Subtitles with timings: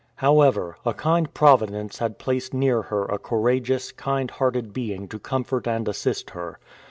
[0.15, 5.67] However, a kind Providence had placed near her a courageous, kind hearted being to comfort
[5.67, 6.57] and assist her.